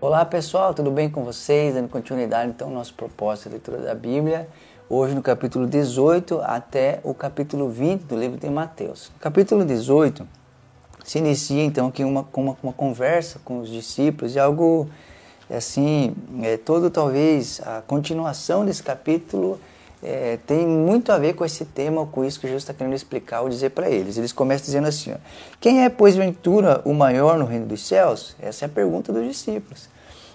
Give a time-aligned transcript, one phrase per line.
[0.00, 1.74] Olá pessoal, tudo bem com vocês?
[1.74, 4.48] Dando continuidade então ao nosso propósito de leitura da Bíblia,
[4.88, 9.10] hoje no capítulo 18 até o capítulo 20 do livro de Mateus.
[9.18, 10.24] Capítulo 18
[11.02, 14.88] se inicia então aqui uma, uma, uma conversa com os discípulos e algo
[15.50, 19.58] assim, é, todo talvez a continuação desse capítulo
[20.02, 23.40] é, tem muito a ver com esse tema, com isso que Jesus está querendo explicar
[23.40, 24.16] ou dizer para eles.
[24.16, 25.16] Eles começam dizendo assim: ó,
[25.60, 28.36] Quem é, pois, ventura o maior no reino dos céus?
[28.40, 29.88] Essa é a pergunta dos discípulos.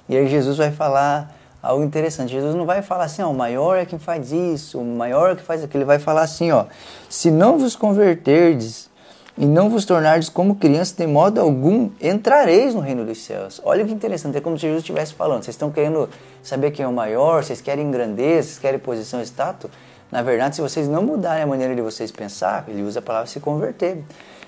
[0.10, 2.32] E aí Jesus vai falar algo interessante.
[2.32, 5.36] Jesus não vai falar assim: ó, o maior é quem faz isso, o maior é
[5.36, 5.80] que faz aquilo.
[5.80, 6.66] Ele vai falar assim: ó,
[7.08, 8.92] se não vos converterdes
[9.38, 13.62] e não vos tornardes como crianças, de modo algum entrareis no reino dos céus.
[13.64, 15.44] Olha que interessante, é como se Jesus estivesse falando.
[15.44, 16.10] Vocês estão querendo
[16.44, 19.72] saber quem é o maior, vocês querem grandeza, vocês querem posição status?
[20.12, 23.28] Na verdade, se vocês não mudarem a maneira de vocês pensar, ele usa a palavra
[23.28, 24.04] se converter.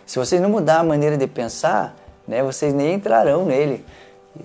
[0.06, 1.96] Se vocês não mudar a maneira de pensar,
[2.28, 3.84] né, vocês nem entrarão nele.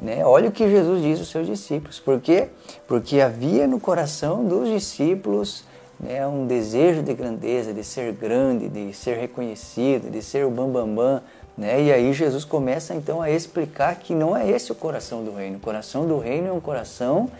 [0.00, 0.24] Né?
[0.24, 2.00] Olha o que Jesus diz aos seus discípulos.
[2.00, 2.48] Por quê?
[2.86, 5.64] Porque havia no coração dos discípulos
[5.98, 10.86] né, um desejo de grandeza, de ser grande, de ser reconhecido, de ser o bambambam.
[10.86, 11.22] Bam, bam,
[11.60, 11.82] né?
[11.82, 15.58] E aí Jesus começa então a explicar que não é esse o coração do reino.
[15.58, 17.30] O coração do reino é um coração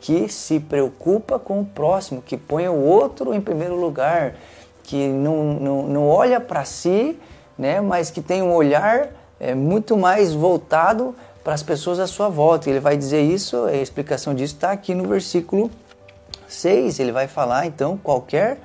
[0.00, 4.36] que se preocupa com o próximo, que põe o outro em primeiro lugar,
[4.82, 7.18] que não, não, não olha para si,
[7.58, 12.30] né, mas que tem um olhar é, muito mais voltado para as pessoas à sua
[12.30, 12.70] volta.
[12.70, 15.70] Ele vai dizer isso, a explicação disso está aqui no versículo
[16.46, 18.58] 6, ele vai falar então qualquer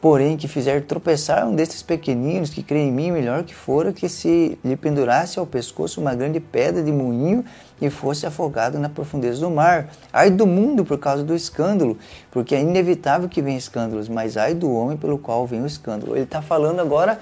[0.00, 4.08] porém que fizer tropeçar um destes pequeninos que crê em mim, melhor que fora que
[4.08, 7.44] se lhe pendurasse ao pescoço uma grande pedra de moinho
[7.80, 9.90] e fosse afogado na profundeza do mar.
[10.12, 11.98] Ai do mundo por causa do escândalo,
[12.30, 16.16] porque é inevitável que venha escândalos, mas ai do homem pelo qual vem o escândalo.
[16.16, 17.18] Ele está falando agora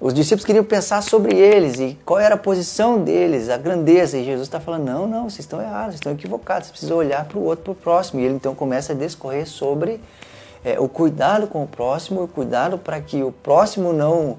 [0.00, 4.16] os discípulos queriam pensar sobre eles e qual era a posição deles, a grandeza.
[4.16, 7.26] E Jesus está falando: não, não, vocês estão errados, vocês estão equivocados, vocês precisam olhar
[7.26, 8.18] para o outro, para o próximo.
[8.20, 10.00] E ele então começa a discorrer sobre
[10.64, 14.38] é, o cuidado com o próximo, o cuidado para que o próximo não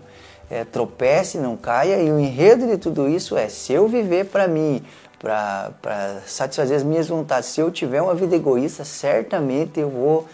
[0.49, 2.01] é, tropece, não caia.
[2.01, 4.83] E o enredo de tudo isso é: se eu viver para mim,
[5.17, 10.27] para satisfazer as minhas vontades, se eu tiver uma vida egoísta, certamente eu vou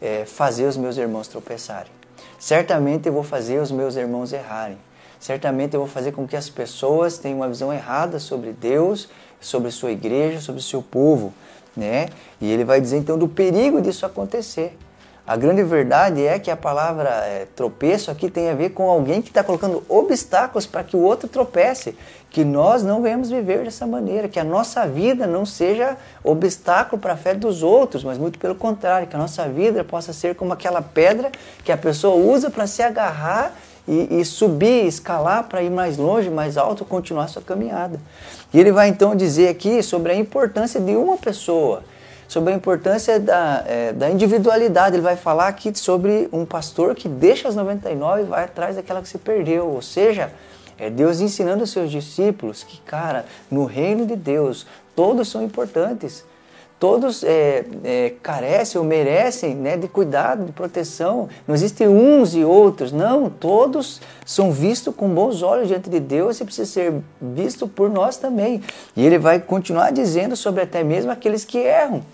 [0.00, 1.92] é, fazer os meus irmãos tropeçarem.
[2.38, 4.78] Certamente eu vou fazer os meus irmãos errarem.
[5.18, 9.08] Certamente eu vou fazer com que as pessoas tenham uma visão errada sobre Deus,
[9.40, 11.34] sobre sua igreja, sobre seu povo,
[11.76, 12.08] né?
[12.40, 14.76] E ele vai dizer então do perigo disso acontecer.
[15.28, 19.20] A grande verdade é que a palavra é, tropeço aqui tem a ver com alguém
[19.20, 21.94] que está colocando obstáculos para que o outro tropece.
[22.30, 27.12] Que nós não venhamos viver dessa maneira, que a nossa vida não seja obstáculo para
[27.12, 30.54] a fé dos outros, mas muito pelo contrário, que a nossa vida possa ser como
[30.54, 31.30] aquela pedra
[31.62, 33.52] que a pessoa usa para se agarrar
[33.86, 38.00] e, e subir, escalar para ir mais longe, mais alto, continuar sua caminhada.
[38.54, 41.82] E ele vai então dizer aqui sobre a importância de uma pessoa
[42.28, 44.94] sobre a importância da, é, da individualidade.
[44.94, 49.00] Ele vai falar aqui sobre um pastor que deixa as 99 e vai atrás daquela
[49.00, 49.66] que se perdeu.
[49.66, 50.30] Ou seja,
[50.78, 56.24] é Deus ensinando os seus discípulos que, cara, no reino de Deus, todos são importantes.
[56.78, 61.28] Todos é, é, carecem ou merecem né, de cuidado, de proteção.
[61.44, 62.92] Não existem uns e outros.
[62.92, 67.90] Não, todos são vistos com bons olhos diante de Deus e precisa ser visto por
[67.90, 68.62] nós também.
[68.94, 72.04] E ele vai continuar dizendo sobre até mesmo aqueles que erram.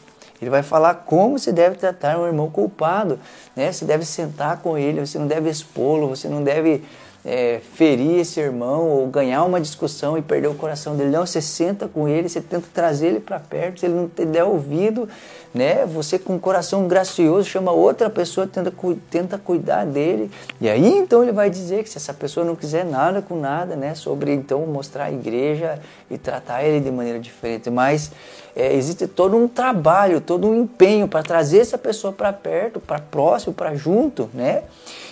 [0.45, 3.19] Ele vai falar como se deve tratar um irmão culpado,
[3.57, 3.73] né?
[3.73, 6.85] Você deve sentar com ele, você não deve expô-lo, você não deve
[7.25, 11.09] é, ferir esse irmão ou ganhar uma discussão e perder o coração dele.
[11.09, 14.27] Não, você senta com ele, você tenta trazer ele para perto, se ele não te
[14.27, 15.09] der ouvido,
[15.55, 15.87] né?
[15.87, 18.71] Você com um coração gracioso chama outra pessoa, tenta,
[19.11, 20.31] tenta cuidar dele.
[20.61, 23.75] E aí então ele vai dizer que se essa pessoa não quiser nada com nada,
[23.75, 23.95] né?
[23.95, 27.71] Sobre então mostrar a igreja e tratar ele de maneira diferente.
[27.71, 28.11] Mas
[28.57, 32.99] é, existe todo um trabalho, todo um empenho para trazer essa pessoa para perto, para
[33.01, 34.63] próximo, para junto, né?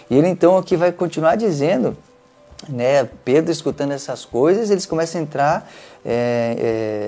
[0.08, 1.96] E ele então aqui vai continuar dizendo,
[2.68, 5.70] né, Pedro escutando essas coisas, eles começam a entrar,
[6.04, 6.56] é,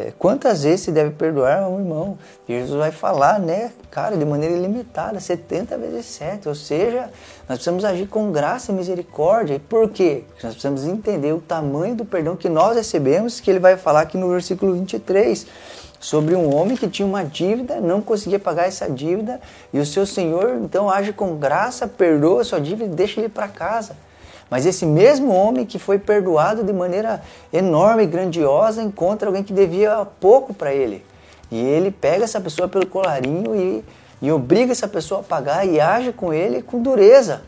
[0.08, 2.18] é, quantas vezes se deve perdoar um irmão?
[2.48, 7.10] Jesus vai falar, né, cara, de maneira ilimitada, 70 vezes 7, ou seja,
[7.48, 9.54] nós precisamos agir com graça e misericórdia.
[9.54, 10.24] E por quê?
[10.42, 14.16] Nós precisamos entender o tamanho do perdão que nós recebemos, que ele vai falar aqui
[14.16, 15.46] no versículo 23
[16.00, 19.40] sobre um homem que tinha uma dívida, não conseguia pagar essa dívida,
[19.72, 23.28] e o seu senhor então age com graça, perdoa a sua dívida e deixa ele
[23.30, 23.96] para casa.
[24.50, 29.52] Mas esse mesmo homem que foi perdoado de maneira enorme e grandiosa encontra alguém que
[29.52, 31.04] devia pouco para ele.
[31.50, 33.84] E ele pega essa pessoa pelo colarinho e,
[34.20, 37.42] e obriga essa pessoa a pagar e age com ele com dureza.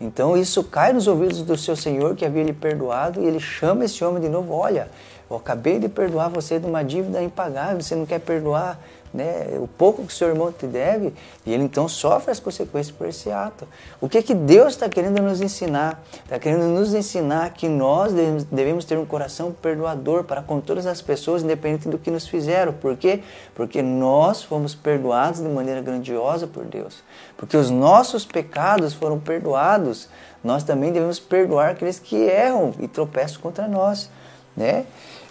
[0.00, 3.84] Então isso cai nos ouvidos do seu senhor que havia lhe perdoado e ele chama
[3.84, 4.88] esse homem de novo: Olha,
[5.28, 8.78] Eu acabei de perdoar você de uma dívida impagável, você não quer perdoar
[9.16, 11.12] né, o pouco que seu irmão te deve,
[11.44, 13.66] e ele então sofre as consequências por esse ato.
[14.00, 16.02] O que, que Deus está querendo nos ensinar?
[16.22, 18.12] Está querendo nos ensinar que nós
[18.50, 22.72] devemos ter um coração perdoador para com todas as pessoas, independente do que nos fizeram.
[22.74, 23.22] Por quê?
[23.54, 27.02] Porque nós fomos perdoados de maneira grandiosa por Deus.
[27.36, 30.08] Porque os nossos pecados foram perdoados.
[30.44, 34.10] Nós também devemos perdoar aqueles que erram e tropeçam contra nós.
[34.56, 34.86] Né?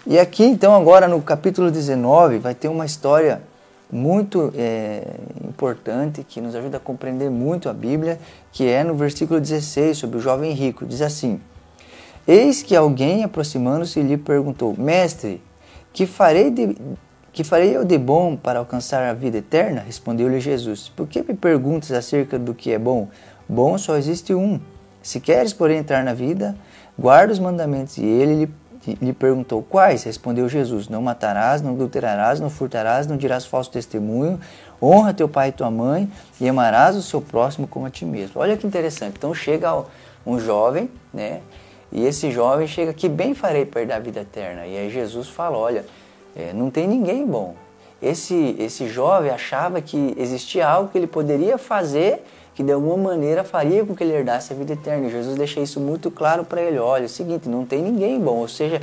[0.08, 3.42] E aqui, então, agora no capítulo 19, vai ter uma história
[3.90, 5.02] muito é,
[5.44, 8.16] importante que nos ajuda a compreender muito a Bíblia,
[8.52, 10.86] que é no versículo 16 sobre o jovem rico.
[10.86, 11.40] Diz assim:
[12.24, 15.42] Eis que alguém aproximando-se lhe perguntou: Mestre,
[15.92, 16.76] que farei de,
[17.32, 19.82] que farei eu de bom para alcançar a vida eterna?
[19.84, 23.08] Respondeu-lhe Jesus: Por que me perguntas acerca do que é bom?
[23.48, 24.60] Bom só existe um.
[25.02, 26.56] Se queres, porém, entrar na vida,
[26.96, 27.98] guarda os mandamentos.
[27.98, 28.50] E ele lhe
[28.86, 30.04] lhe perguntou: Quais?
[30.04, 34.40] Respondeu Jesus: Não matarás, não adulterarás, não furtarás, não dirás falso testemunho,
[34.82, 38.40] honra teu pai e tua mãe e amarás o seu próximo como a ti mesmo.
[38.40, 39.14] Olha que interessante.
[39.16, 39.84] Então chega
[40.26, 41.40] um jovem, né?
[41.92, 44.66] E esse jovem chega que bem farei perder a vida eterna.
[44.66, 45.84] E aí Jesus fala: Olha,
[46.34, 47.54] é, não tem ninguém bom.
[48.00, 52.22] Esse, esse jovem achava que existia algo que ele poderia fazer
[52.56, 55.06] que de alguma maneira faria com que ele herdasse a vida eterna.
[55.06, 56.78] E Jesus deixa isso muito claro para ele.
[56.78, 58.80] Olha, é o seguinte, não tem ninguém bom, ou seja,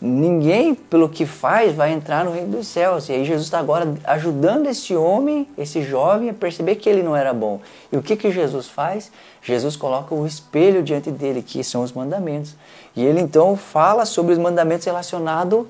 [0.00, 3.08] ninguém pelo que faz vai entrar no reino dos céus.
[3.08, 7.16] E aí Jesus está agora ajudando esse homem, esse jovem, a perceber que ele não
[7.16, 7.60] era bom.
[7.90, 9.10] E o que, que Jesus faz?
[9.42, 12.54] Jesus coloca o espelho diante dele, que são os mandamentos.
[12.94, 15.66] E ele então fala sobre os mandamentos relacionados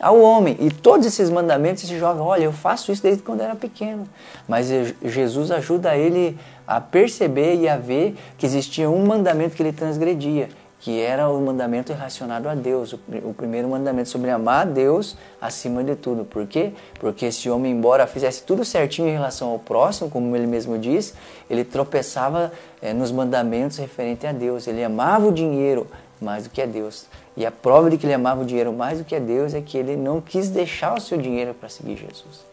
[0.00, 0.56] ao homem.
[0.60, 4.08] E todos esses mandamentos, esse jovem, olha, eu faço isso desde quando era pequeno.
[4.48, 4.68] Mas
[5.02, 6.38] Jesus ajuda ele
[6.70, 11.40] a perceber e a ver que existia um mandamento que ele transgredia, que era o
[11.40, 16.24] mandamento relacionado a Deus, o primeiro mandamento sobre amar a Deus acima de tudo.
[16.24, 16.70] Por quê?
[17.00, 21.12] Porque esse homem, embora fizesse tudo certinho em relação ao próximo, como ele mesmo diz,
[21.50, 24.68] ele tropeçava é, nos mandamentos referente a Deus.
[24.68, 25.88] Ele amava o dinheiro
[26.20, 27.06] mais do que a Deus.
[27.36, 29.60] E a prova de que ele amava o dinheiro mais do que a Deus é
[29.60, 32.48] que ele não quis deixar o seu dinheiro para seguir Jesus.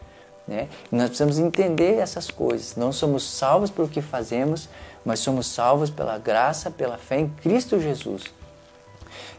[0.48, 0.68] Né?
[0.90, 2.74] E nós precisamos entender essas coisas.
[2.74, 4.68] Não somos salvos pelo que fazemos,
[5.04, 8.24] mas somos salvos pela graça, pela fé em Cristo Jesus.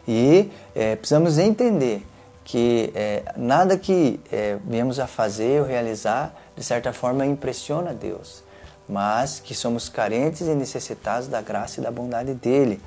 [0.06, 2.06] E é, precisamos entender
[2.44, 8.42] que é, nada que é, viemos a fazer ou realizar, de certa forma, impressiona Deus,
[8.88, 12.80] mas que somos carentes e necessitados da graça e da bondade dEle.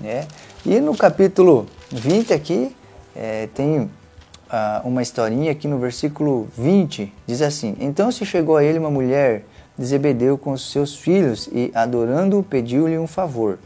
[0.00, 0.26] Né?
[0.64, 2.74] E no capítulo 20 aqui
[3.14, 3.90] é, tem
[4.84, 9.44] uma historinha aqui no versículo 20, diz assim: Então se chegou a ele uma mulher
[9.78, 13.58] de Zebedeu com os seus filhos e, adorando-o, pediu-lhe um favor.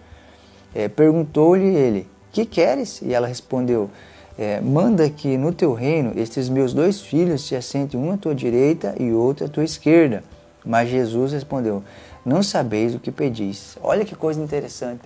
[0.74, 3.02] É, Perguntou-lhe ele: Que queres?
[3.02, 3.90] E ela respondeu:
[4.38, 8.34] é, Manda que no teu reino estes meus dois filhos se assentem um à tua
[8.34, 10.22] direita e outro à tua esquerda.
[10.64, 11.82] Mas Jesus respondeu:
[12.24, 13.76] Não sabeis o que pedis.
[13.82, 15.02] Olha que coisa interessante.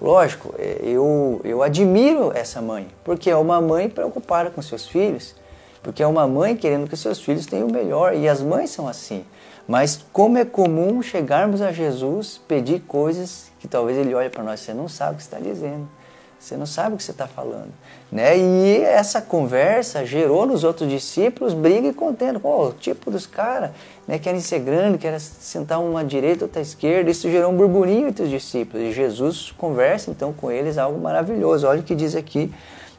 [0.00, 5.34] Lógico, é, eu, eu admiro essa mãe, porque é uma mãe preocupada com seus filhos,
[5.82, 8.86] porque é uma mãe querendo que seus filhos tenham o melhor, e as mães são
[8.86, 9.24] assim.
[9.66, 14.60] Mas como é comum chegarmos a Jesus, pedir coisas que talvez ele olhe para nós,
[14.60, 15.88] você não sabe o que está dizendo.
[16.38, 17.72] Você não sabe o que você está falando.
[18.10, 18.38] Né?
[18.38, 22.38] E essa conversa gerou nos outros discípulos briga e contenda.
[22.38, 23.70] Pô, o tipo dos caras
[24.06, 27.10] né, querem ser grande, querem sentar uma direita, outra esquerda.
[27.10, 28.86] Isso gerou um burburinho entre os discípulos.
[28.86, 31.66] E Jesus conversa então com eles algo maravilhoso.
[31.66, 32.52] Olha o que diz aqui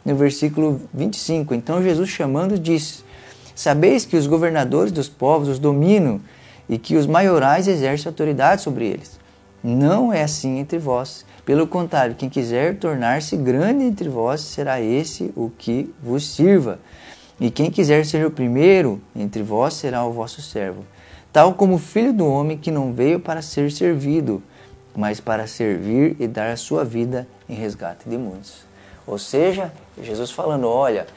[0.05, 1.53] no versículo 25.
[1.53, 3.03] Então Jesus chamando disse:
[3.55, 6.19] Sabeis que os governadores dos povos os dominam
[6.67, 9.19] e que os maiorais exercem autoridade sobre eles.
[9.63, 11.25] Não é assim entre vós.
[11.45, 16.79] Pelo contrário, quem quiser tornar-se grande entre vós, será esse o que vos sirva.
[17.39, 20.85] E quem quiser ser o primeiro entre vós, será o vosso servo.
[21.31, 24.41] Tal como o filho do homem que não veio para ser servido,
[24.95, 28.65] mas para servir e dar a sua vida em resgate de muitos.
[29.05, 31.07] Ou seja, Jesus falando: olha,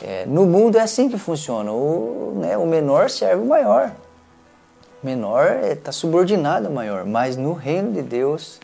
[0.00, 1.72] é, no mundo é assim que funciona.
[1.72, 3.92] O, né, o menor serve o maior.
[5.02, 7.04] Menor está é, subordinado ao maior.
[7.04, 8.60] Mas no reino de Deus,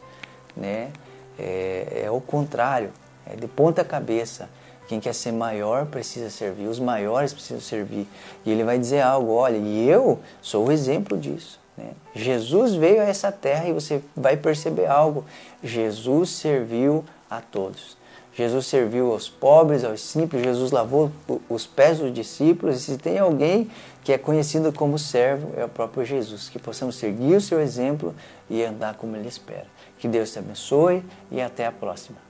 [0.56, 0.90] né,
[1.38, 2.90] é, é o contrário,
[3.26, 4.48] é de ponta cabeça.
[4.86, 8.08] Quem quer ser maior precisa servir, os maiores precisam servir.
[8.46, 11.60] E ele vai dizer algo: olha, e eu sou o exemplo disso.
[11.76, 11.90] Né?
[12.14, 15.24] Jesus veio a essa terra e você vai perceber algo.
[15.62, 17.97] Jesus serviu a todos.
[18.38, 21.10] Jesus serviu aos pobres, aos simples, Jesus lavou
[21.48, 22.76] os pés dos discípulos.
[22.76, 23.68] E se tem alguém
[24.04, 26.48] que é conhecido como servo, é o próprio Jesus.
[26.48, 28.14] Que possamos seguir o seu exemplo
[28.48, 29.66] e andar como ele espera.
[29.98, 31.02] Que Deus te abençoe
[31.32, 32.27] e até a próxima.